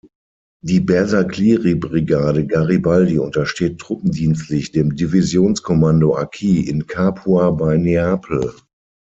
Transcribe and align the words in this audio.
Die 0.63 0.79
Bersaglieri-Brigade 0.79 2.47
„Garibaldi“ 2.47 3.19
untersteht 3.19 3.77
truppendienstlich 3.77 4.71
dem 4.71 4.95
Divisionskommando 4.95 6.15
"Acqui" 6.15 6.61
in 6.67 6.87
Capua 6.87 7.51
bei 7.51 7.77
Neapel. 7.77 8.51